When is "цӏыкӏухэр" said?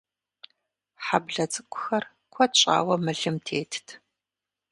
1.51-2.03